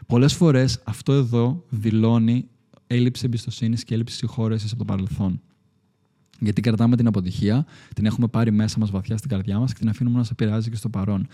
Πολλές 0.06 0.34
φορές 0.34 0.80
αυτό 0.84 1.12
εδώ 1.12 1.64
δηλώνει 1.68 2.48
έλλειψη 2.86 3.24
εμπιστοσύνης 3.24 3.84
και 3.84 3.94
έλλειψη 3.94 4.16
συγχώρεσης 4.16 4.70
από 4.70 4.78
το 4.78 4.84
παρελθόν. 4.84 5.40
Γιατί 6.40 6.60
κρατάμε 6.60 6.96
την 6.96 7.06
αποτυχία, 7.06 7.66
την 7.94 8.06
έχουμε 8.06 8.26
πάρει 8.26 8.50
μέσα 8.50 8.78
μας 8.78 8.90
βαθιά 8.90 9.16
στην 9.16 9.30
καρδιά 9.30 9.58
μας 9.58 9.72
και 9.72 9.78
την 9.78 9.88
αφήνουμε 9.88 10.18
να 10.18 10.24
σε 10.24 10.32
επηρεάζει 10.32 10.70
και 10.70 10.76
στο 10.76 10.88
παρόν. 10.88 11.26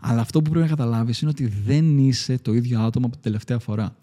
Αλλά 0.00 0.20
αυτό 0.20 0.42
που 0.42 0.50
πρέπει 0.50 0.64
να 0.64 0.70
καταλάβεις 0.76 1.20
είναι 1.20 1.30
ότι 1.30 1.46
δεν 1.46 1.98
είσαι 1.98 2.38
το 2.38 2.52
ίδιο 2.54 2.80
άτομο 2.80 3.06
από 3.06 3.14
την 3.14 3.24
τελευταία 3.24 3.58
φορά. 3.58 3.96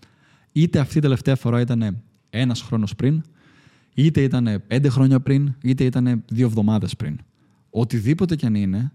Είτε 0.52 0.80
αυτή 0.80 0.98
η 0.98 1.02
τελευταία 1.02 1.36
φορά 1.36 1.60
ήταν 1.60 2.02
ένας 2.30 2.62
χρόνος 2.62 2.96
πριν, 2.96 3.22
είτε 3.94 4.22
ήταν 4.22 4.64
πέντε 4.68 4.90
χρόνια 4.90 5.20
πριν, 5.20 5.54
είτε 5.62 5.84
ήταν 5.84 6.24
δύο 6.28 6.46
εβδομάδες 6.46 6.96
πριν. 6.96 7.18
Οτιδήποτε 7.70 8.36
κι 8.36 8.46
αν 8.46 8.56
είναι, 8.56 8.92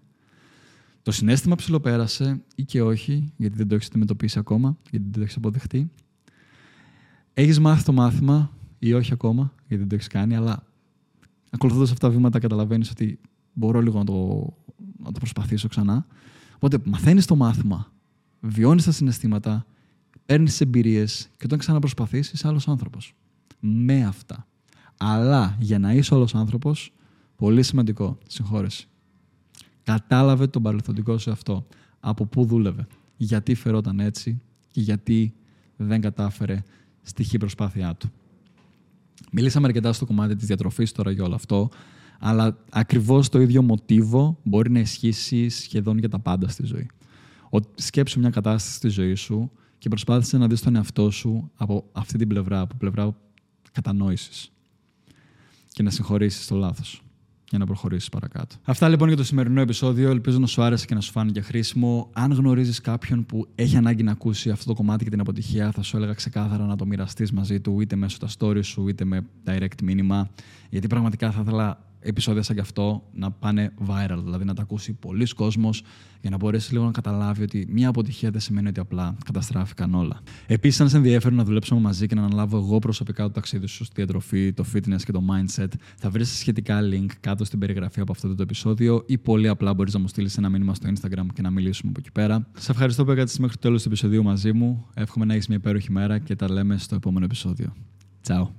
το 1.03 1.11
συνέστημα 1.11 1.57
ψηλοπέρασε 1.57 2.43
ή 2.55 2.65
και 2.65 2.83
όχι, 2.83 3.33
γιατί 3.37 3.57
δεν 3.57 3.69
το 3.69 3.75
έχεις 3.75 3.87
αντιμετωπίσει 3.87 4.39
ακόμα, 4.39 4.77
γιατί 4.91 5.05
δεν 5.05 5.13
το 5.13 5.21
έχεις 5.21 5.37
αποδεχτεί. 5.37 5.91
Έχεις 7.35 7.61
μάθει 7.61 7.85
το 7.85 7.93
μάθημα 7.93 8.51
ή 8.79 8.93
όχι 8.93 9.13
ακόμα, 9.13 9.53
γιατί 9.59 9.77
δεν 9.77 9.89
το 9.89 9.95
έχεις 9.95 10.07
κάνει, 10.07 10.37
αλλά 10.37 10.65
ακολουθώντας 11.51 11.91
αυτά 11.91 12.09
τα 12.09 12.15
βήματα 12.15 12.39
καταλαβαίνεις 12.39 12.91
ότι 12.91 13.19
μπορώ 13.53 13.81
λίγο 13.81 13.99
να 13.99 14.05
το, 14.05 14.47
να 14.97 15.13
το 15.13 15.19
προσπαθήσω 15.19 15.69
ξανά. 15.69 16.07
Οπότε 16.55 16.79
μαθαίνεις 16.85 17.27
το 17.27 17.37
μάθημα, 17.37 17.93
βιώνεις 18.41 18.85
τα 18.85 18.93
συναισθήματα, 18.93 19.67
παίρνεις 20.27 20.57
τι 20.57 20.65
εμπειρίες 20.65 21.29
και 21.37 21.45
όταν 21.45 21.59
ξαναπροσπαθήσει, 21.59 22.31
είσαι 22.35 22.49
άλλος 22.49 22.69
άνθρωπος. 22.69 23.15
Με 23.61 24.05
αυτά. 24.05 24.47
Αλλά 24.97 25.57
για 25.61 25.79
να 25.79 25.93
είσαι 25.93 26.15
άλλος 26.15 26.35
άνθρωπος, 26.35 26.93
πολύ 27.37 27.63
σημαντικό, 27.63 28.19
συγχώρεση. 28.27 28.89
Κατάλαβε 29.91 30.47
τον 30.47 30.63
παρελθοντικό 30.63 31.19
σου 31.19 31.31
αυτό. 31.31 31.67
Από 32.01 32.27
πού 32.27 32.45
δούλευε. 32.45 32.87
Γιατί 33.17 33.55
φερόταν 33.55 34.01
έτσι 34.01 34.41
και 34.71 34.81
γιατί 34.81 35.35
δεν 35.77 36.01
κατάφερε 36.01 36.63
στη 37.03 37.23
χή 37.23 37.39
προσπάθειά 37.39 37.95
του. 37.95 38.11
Μιλήσαμε 39.33 39.67
αρκετά 39.67 39.93
στο 39.93 40.07
κομμάτι 40.07 40.37
της 40.37 40.47
διατροφής 40.47 40.93
τώρα 40.93 41.11
για 41.11 41.25
όλο 41.25 41.35
αυτό, 41.35 41.69
αλλά 42.19 42.59
ακριβώς 42.71 43.29
το 43.29 43.41
ίδιο 43.41 43.63
μοτίβο 43.63 44.39
μπορεί 44.43 44.71
να 44.71 44.79
ισχύσει 44.79 45.49
σχεδόν 45.49 45.99
για 45.99 46.09
τα 46.09 46.19
πάντα 46.19 46.49
στη 46.49 46.67
ζωή. 46.67 46.89
Ότι 47.49 47.83
σκέψου 47.83 48.21
μια 48.21 48.31
κατάσταση 48.31 48.77
στη 48.77 48.89
ζωή 48.89 49.15
σου 49.15 49.51
και 49.79 49.89
προσπάθησε 49.89 50.39
να 50.39 50.47
δεις 50.47 50.61
τον 50.61 50.77
εαυτό 50.77 51.11
σου 51.11 51.51
από 51.55 51.85
αυτή 51.93 52.19
την 52.19 52.29
πλευρά, 52.29 52.61
από 52.61 52.75
πλευρά 52.79 53.17
κατανόησης 53.73 54.53
και 55.69 55.83
να 55.83 55.91
συγχωρήσεις 55.91 56.47
το 56.47 56.57
λάθος 56.57 57.03
για 57.51 57.59
να 57.59 57.67
προχωρήσεις 57.67 58.09
παρακάτω. 58.09 58.57
Αυτά 58.65 58.89
λοιπόν 58.89 59.09
για 59.09 59.17
το 59.17 59.25
σημερινό 59.25 59.61
επεισόδιο. 59.61 60.11
Ελπίζω 60.11 60.39
να 60.39 60.47
σου 60.47 60.63
άρεσε 60.63 60.87
και 60.87 60.95
να 60.95 61.01
σου 61.01 61.11
φάνηκε 61.11 61.41
χρήσιμο. 61.41 62.11
Αν 62.13 62.33
γνωρίζεις 62.33 62.81
κάποιον 62.81 63.27
που 63.27 63.47
έχει 63.55 63.77
ανάγκη 63.77 64.03
να 64.03 64.13
ακούσει 64.13 64.51
αυτό 64.51 64.65
το 64.67 64.75
κομμάτι 64.75 65.05
και 65.05 65.11
την 65.11 65.21
αποτυχία, 65.21 65.71
θα 65.71 65.83
σου 65.83 65.97
έλεγα 65.97 66.13
ξεκάθαρα 66.13 66.65
να 66.65 66.77
το 66.77 66.87
μοιραστείς 66.87 67.33
μαζί 67.33 67.61
του, 67.61 67.81
είτε 67.81 67.97
μέσω 67.97 68.19
τα 68.19 68.29
stories 68.39 68.65
σου, 68.65 68.89
είτε 68.89 69.05
με 69.05 69.27
direct 69.47 69.83
μήνυμα. 69.83 70.31
Γιατί 70.71 70.87
πραγματικά 70.87 71.31
θα 71.31 71.41
ήθελα 71.41 71.90
επεισόδια 72.01 72.43
σαν 72.43 72.55
κι 72.55 72.63
αυτό 72.63 73.03
να 73.13 73.31
πάνε 73.31 73.73
viral, 73.87 74.21
δηλαδή 74.25 74.45
να 74.45 74.55
τα 74.55 74.63
ακούσει 74.63 74.93
πολλοί 74.93 75.27
κόσμος 75.27 75.83
για 76.21 76.31
να 76.31 76.37
μπορέσει 76.37 76.73
λίγο 76.73 76.85
να 76.85 76.91
καταλάβει 76.91 77.43
ότι 77.43 77.67
μια 77.71 77.89
αποτυχία 77.89 78.31
δεν 78.31 78.41
σημαίνει 78.41 78.69
ότι 78.69 78.81
απλά 78.81 79.17
καταστράφηκαν 79.25 79.95
όλα. 79.95 80.21
Επίσης, 80.47 80.81
αν 80.81 80.89
σε 80.89 80.97
ενδιαφέρει 80.97 81.35
να 81.35 81.45
δουλέψουμε 81.45 81.81
μαζί 81.81 82.07
και 82.07 82.15
να 82.15 82.25
αναλάβω 82.25 82.57
εγώ 82.57 82.79
προσωπικά 82.79 83.23
το 83.23 83.31
ταξίδι 83.31 83.67
σου 83.67 83.85
στη 83.85 83.95
διατροφή, 83.97 84.53
το 84.53 84.65
fitness 84.75 85.03
και 85.05 85.13
το 85.13 85.23
mindset, 85.31 85.69
θα 85.97 86.11
βρεις 86.11 86.39
σχετικά 86.39 86.81
link 86.83 87.07
κάτω 87.21 87.45
στην 87.45 87.59
περιγραφή 87.59 88.01
από 88.01 88.13
αυτό 88.13 88.35
το 88.35 88.43
επεισόδιο 88.43 89.05
ή 89.07 89.19
πολύ 89.19 89.49
απλά 89.49 89.75
μπορείς 89.75 89.95
να 89.95 90.01
μου 90.01 90.09
στείλεις 90.09 90.37
ένα 90.37 90.49
μήνυμα 90.49 90.75
στο 90.75 90.89
Instagram 90.89 91.27
και 91.35 91.43
να 91.43 91.51
μιλήσουμε 91.51 91.91
από 91.91 92.01
εκεί 92.01 92.13
πέρα. 92.13 92.47
Σε 92.59 92.71
ευχαριστώ 92.73 93.05
που 93.05 93.11
έκατες 93.11 93.39
μέχρι 93.39 93.55
το 93.55 93.61
τέλος 93.61 93.83
του 93.83 93.89
επεισοδίου 93.89 94.23
μαζί 94.23 94.53
μου. 94.53 94.87
Εύχομαι 94.95 95.25
να 95.25 95.35
έχεις 95.35 95.49
μια 95.49 95.57
υπέροχη 95.57 95.93
μέρα 95.93 96.19
και 96.19 96.37
τα 96.37 96.51
λέμε 96.51 96.79
στο 96.79 96.95
επόμενο 96.95 97.25
επεισόδιο. 97.25 97.75
Ciao. 98.27 98.51